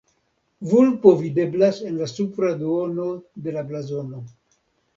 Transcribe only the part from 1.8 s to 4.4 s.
en la supra duono de la blazono.